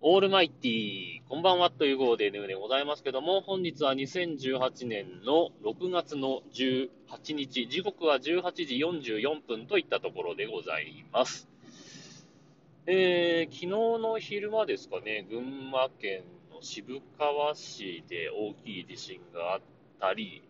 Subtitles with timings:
[0.00, 11.48] オールマイティーこんばんはという号ででございますけども、本日は2018年の6月の18日、時刻は18時44分といったところでございます。
[12.86, 15.40] えー、昨日の昼間ですかね、群
[15.70, 16.22] 馬県
[16.54, 19.60] の渋川市で大きい地震があっ
[19.98, 20.44] たり、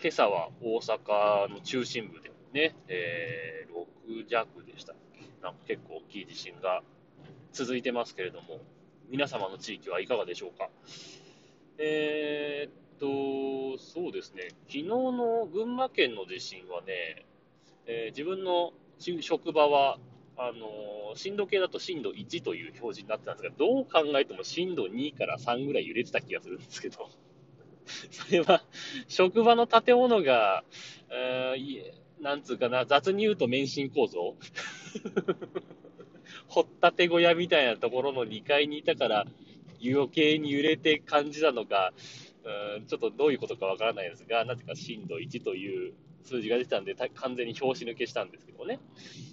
[0.00, 6.80] 今朝は大阪の中心部でね、えー、6弱でしたっけなんか結構大きい地震が
[7.52, 8.60] 続いてますけれども、
[9.08, 10.68] 皆様の地域はいかがでしょうか？
[11.78, 17.26] えー、っと、そうですね、昨日の群馬県の地震はね、
[17.86, 18.72] えー、自分の
[19.20, 19.98] 職場は、
[20.38, 27.08] あの、震度計だと震度1という表示になってたんですが、どう考えても震度2から3ぐらい揺れてた気がするんですけど、
[28.10, 28.64] それは、
[29.08, 30.64] 職場の建物が、
[31.10, 34.34] えー、なんつうかな、雑に言うと免震構造。
[36.48, 39.26] 掘ったて小屋みたいなところの2階にいたから、
[39.84, 41.92] 余計に揺れて感じたのか、
[42.76, 48.78] うんちょっとどういうことかわからないですが、なぜか震度1という数字が出たんで、完全に拍子抜けしたんですけどね。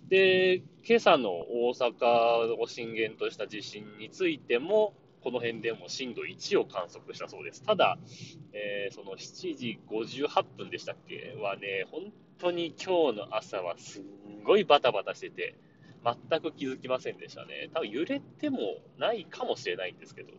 [0.10, 7.64] で、今朝の大阪を震源とした地震についても、この辺でも震度1を観測したそうです。
[7.64, 7.98] ただ、
[8.52, 11.36] えー、その7時58分でしたっけ？
[11.40, 15.56] はね、本当に今日の朝はすんごいバタバタしてて、
[16.04, 17.70] 全く気づきませんでしたね。
[17.74, 18.60] 多分揺れても
[18.98, 20.34] ないかもしれないんですけど、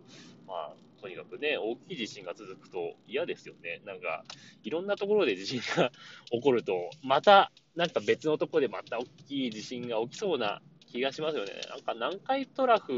[0.46, 3.80] まあ、とにかくね、大きい地震が続くと嫌ですよね。
[3.84, 4.24] なんか、
[4.62, 5.90] いろんなところで地震が
[6.30, 11.52] 起こると、また、なんか別のところでまた大きい地震が起きそうな気がしますよね。
[11.68, 12.92] なんか南海トラフ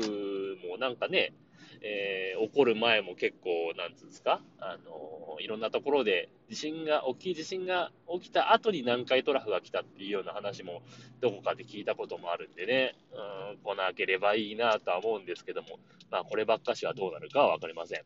[0.68, 1.32] もなんかね、
[1.82, 10.82] えー、起こる前も結構、なんつうんですか、あのー、いろんなところで地震が、大きい地震が起きた後に南海トラフが来たっていうような話も
[11.20, 15.78] どこかで聞いたこともあるんでね、うん、来なければいいなとは思うんですけども、
[16.10, 18.00] まあこればっかしはどうなるかはわかりません。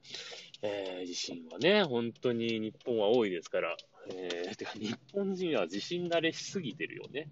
[0.62, 3.76] えー、地震はね、本当に日本は多いですから、
[4.08, 7.28] えー、てか日本人は地震慣れしすぎてるよね。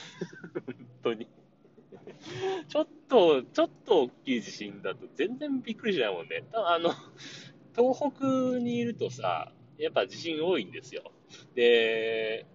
[0.66, 1.28] 本当に。
[2.68, 6.44] ちょっと、ちょっと大きい地震だと全然びっくりしないもんね。
[6.52, 6.90] あの、
[7.76, 11.12] 東北にいるとさ、やっぱ地震多いんですよ。
[11.54, 12.46] で、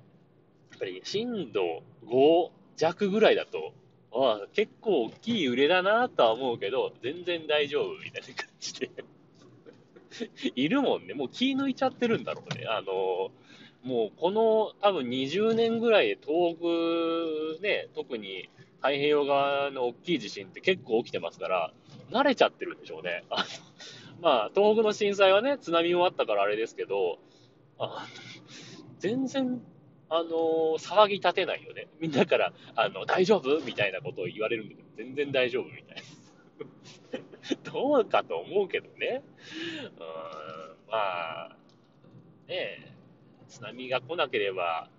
[0.72, 3.74] やっぱり震度5弱ぐらいだと、
[4.12, 8.92] ああ結構大きい揺れだなとは思うけど、全然大丈夫みたいな感じで。
[10.56, 11.14] いるもんね。
[11.14, 12.66] もう気抜いちゃってるんだろうね。
[12.68, 13.32] あの、
[13.84, 16.56] もうこの多分20年ぐらいで東
[17.58, 21.74] 北ね、特に太平洋側の大きい地震って結構起きてますから、
[22.12, 23.24] 慣れちゃってるんでしょうね。
[23.30, 23.46] あの
[24.22, 27.20] まあ、東北の震災はね、津波もあったからあれですけど、
[27.78, 28.08] あ
[29.00, 29.62] 全然、
[30.10, 30.30] あの、
[30.78, 31.88] 騒ぎ立てないよね。
[32.00, 33.60] みんなから、あの、大丈夫？
[33.66, 36.02] みたいなことを言われるんだけど、全然大丈夫みたいな。
[37.64, 39.24] どうかと思うけどね。
[39.84, 40.00] うん、
[40.90, 41.58] まあ、
[42.48, 42.92] ねえ、
[43.48, 44.90] 津波が来なければ、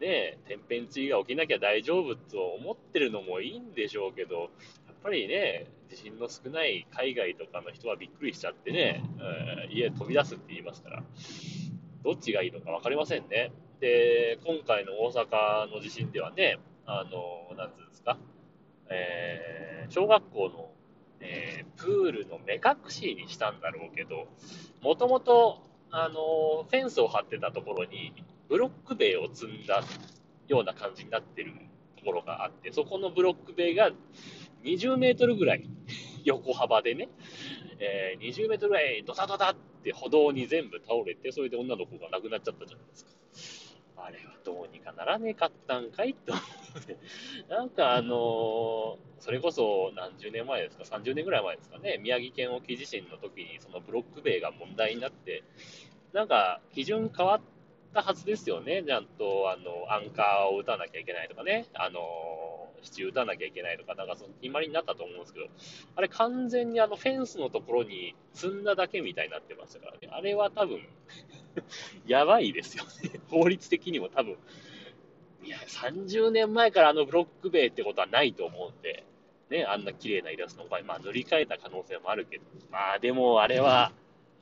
[0.00, 4.48] ね、天変地異が起きなきゃ大丈夫と思ってるのもいいんでしょうけど、やっ
[5.02, 9.02] ぱりね、地震の少ない海外とかの人はびっくりしちゃってね、
[9.66, 11.04] うん、家飛び出すって言いますから、
[12.02, 13.52] どっちがいいのか分かりませんね。
[13.80, 18.18] で、今回の大阪の地震ではね、あの、なんつうんですか、
[18.88, 20.70] えー、小学校の、
[21.22, 24.26] えー、プールの目隠しにしたんだろうけど、
[24.82, 28.12] もともと、あの、フェンスを張ってたところに、
[28.48, 29.82] ブロック塀を積んだ
[30.48, 31.52] ような感じになってる
[31.96, 33.90] ところがあって、そこのブロック塀が
[34.64, 35.68] 20メートルぐらい
[36.24, 37.08] 横幅でね、
[37.78, 43.12] えー、20メートルぐらいドタドタって歩道に全部倒れて、それで女の子が亡くなっちゃったじゃないですか。
[44.04, 46.40] あれはどうにかならねえかったんかいと思
[46.80, 46.96] って。
[47.48, 55.44] なんかあの、それこそ何十年前ですか、30年ぐらい前ですかね、宮城県沖地震の時にそのブロック塀が問題になって、
[56.12, 57.40] なんか基準変わっ
[57.94, 58.82] たはずですよね。
[58.86, 62.00] ちゃんと、あの、アンカーを打たなきゃいけないとかね、あの、
[62.82, 65.46] 支柱打たなきゃいけないとか、なんかその決まりになったと思うんですけど、
[65.96, 70.08] あれ完全にあのフェンスのところに積んだだけみたいになってましたからね。
[70.10, 70.80] あれは多分
[72.06, 73.11] やばいですよね。
[73.32, 74.36] 法律的にも多分。
[75.42, 79.04] いや、30年前からあのブロック塀ってことはないと思うんで、
[79.50, 83.92] ね、あんな綺麗なイラストの場合、まあ塗り替えた可能性もあるけど、まあでもあれは、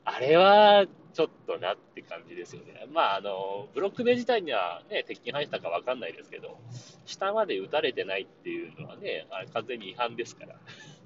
[0.03, 2.87] あれはちょっとなって感じですよね。
[2.91, 6.57] まあ、あの、ブロック塀自体にはね、鉄筋入ったかわかんないですけど、
[7.05, 10.55] 下まで打たれてないっていうのはね、あれ完全に違反ですから。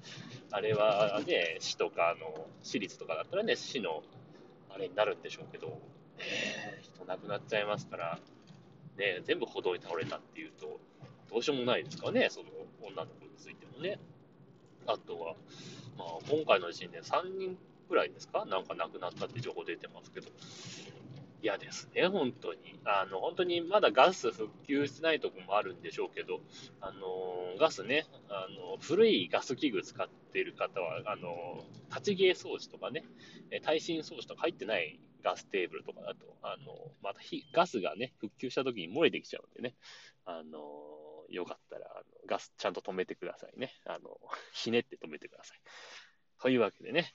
[0.52, 4.02] あれはね、市とかの、私立とかだったらね、市の
[4.70, 5.78] あれになるんでしょうけど、
[6.18, 8.18] ね、人亡くなっちゃいますから、
[8.96, 10.80] ね、全部歩道に倒れたっていうと、
[11.30, 12.46] どうしようもないですかね、その
[12.82, 13.98] 女の子についてもね。
[14.86, 15.34] あとは、
[15.98, 17.58] まあ、今回の地震で3人
[17.88, 18.44] くらいですか？
[18.44, 20.28] なんか亡くなったって情報出てますけど、
[21.46, 22.58] 嫌ですね、本当に。
[22.84, 26.40] あの、本当にまだガス復旧してないとこもあるんでしょうけど、
[26.80, 33.04] あの、ガスね、あの、古いガス器具使ってる方は、あの、立ち芸装置とかね、
[33.62, 39.76] 耐震装置とか入ってないガステーブルとかだと、あの、また火ガスがね、復旧した時に漏れてきちゃうんでね、
[40.24, 40.60] あの、
[41.28, 43.72] よかったら、あのガスちゃんと止めてくださいね。
[43.84, 44.18] あの、
[44.52, 45.60] ひねって止めてください。
[46.40, 47.14] というわけでね、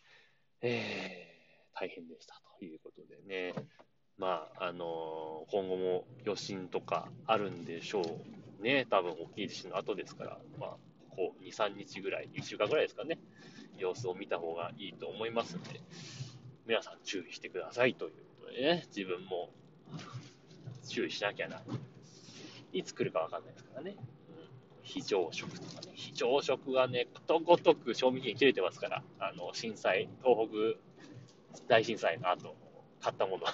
[0.62, 3.54] えー、大変でしたということでね、
[4.22, 8.04] まあ、あの今後も余震とかあるんでしょ
[8.60, 8.86] うね。
[8.88, 10.70] 多分大きい地震の後ですから、まあ、
[11.10, 13.18] こう、2、3日ぐらい、1週間ぐらいですかね、
[13.80, 15.82] 様子を見た方がいいと思いますんで、
[16.68, 19.50] 皆さん注意してくださいということでね、自分も
[20.88, 21.64] 注意しなきゃな。
[22.74, 23.96] いつ来るかわかんないですからね。
[24.84, 30.48] 非常食とかね、非常食はね、ことごとく賞味期限切れてますから、あの、震災、東
[31.56, 32.56] 北大震災の後、
[33.02, 33.46] 買ったもの、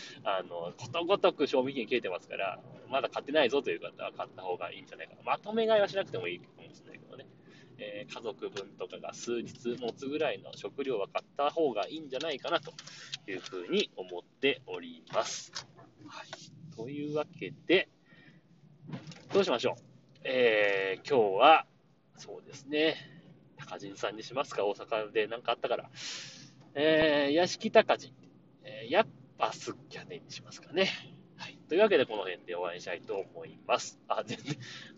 [0.24, 5.22] あの、ことごとく賞味期限切れてますから、まだ買ってないぞという方は買った方がいいんじゃないかな。
[5.22, 7.26] まとめ買いはしなくてもいいかもしれないけどね。
[7.78, 12.72] えー、家族分とかが数日持つぐらいの食料は買った方がいいんじゃないかなと
[13.26, 15.52] いうふうに思っております。
[16.06, 16.28] はい。
[16.76, 17.88] というわけで、
[19.32, 19.82] どうしましょう
[20.24, 21.66] えー、今日は、
[22.16, 22.96] そうですね、
[23.56, 25.90] 高人さんにしますか、大阪で何かあったから。
[26.74, 28.12] えー、屋敷高人、
[28.62, 29.06] えー、やっ
[29.42, 30.88] ぱすっきゃねにしますかね。
[31.36, 31.58] はい。
[31.68, 33.98] というわけで、この辺で終わりにしたいと思います。
[34.06, 34.56] あ、全然、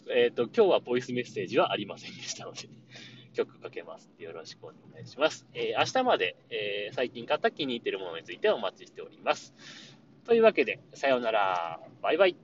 [0.15, 2.69] えっ、ー、と、今日はボイスメッセージはありませんでしたので、
[3.33, 5.47] 曲かけますよろしくお願いします。
[5.55, 9.55] えー、明日まで、えー、最近買った気に入っているものについてお待ちしております。
[10.25, 11.81] というわけで、さようなら。
[12.03, 12.37] バイバイ。